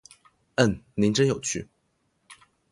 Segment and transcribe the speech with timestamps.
[0.55, 1.69] 嗯，您真有趣